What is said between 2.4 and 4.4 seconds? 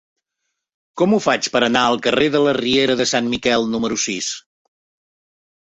la Riera de Sant Miquel número sis?